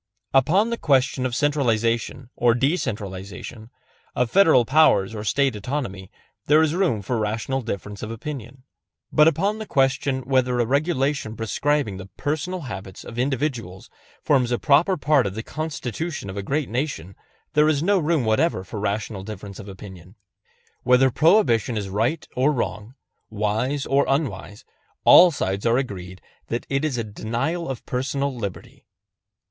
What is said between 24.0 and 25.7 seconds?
unwise, all sides